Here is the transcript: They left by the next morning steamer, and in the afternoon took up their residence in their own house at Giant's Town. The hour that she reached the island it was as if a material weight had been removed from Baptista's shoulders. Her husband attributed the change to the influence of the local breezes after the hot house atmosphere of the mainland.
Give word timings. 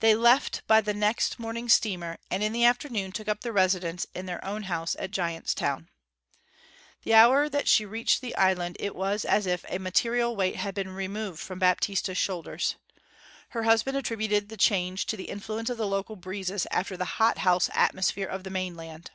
They 0.00 0.14
left 0.14 0.60
by 0.66 0.82
the 0.82 0.92
next 0.92 1.38
morning 1.38 1.70
steamer, 1.70 2.18
and 2.30 2.42
in 2.42 2.52
the 2.52 2.66
afternoon 2.66 3.12
took 3.12 3.28
up 3.28 3.40
their 3.40 3.50
residence 3.54 4.06
in 4.14 4.26
their 4.26 4.44
own 4.44 4.64
house 4.64 4.94
at 4.98 5.10
Giant's 5.10 5.54
Town. 5.54 5.88
The 7.02 7.14
hour 7.14 7.48
that 7.48 7.66
she 7.66 7.86
reached 7.86 8.20
the 8.20 8.36
island 8.36 8.76
it 8.78 8.94
was 8.94 9.24
as 9.24 9.46
if 9.46 9.64
a 9.70 9.78
material 9.78 10.36
weight 10.36 10.56
had 10.56 10.74
been 10.74 10.90
removed 10.90 11.40
from 11.40 11.58
Baptista's 11.60 12.18
shoulders. 12.18 12.76
Her 13.48 13.62
husband 13.62 13.96
attributed 13.96 14.50
the 14.50 14.58
change 14.58 15.06
to 15.06 15.16
the 15.16 15.30
influence 15.30 15.70
of 15.70 15.78
the 15.78 15.86
local 15.86 16.16
breezes 16.16 16.66
after 16.70 16.98
the 16.98 17.06
hot 17.16 17.38
house 17.38 17.70
atmosphere 17.72 18.28
of 18.28 18.44
the 18.44 18.50
mainland. 18.50 19.12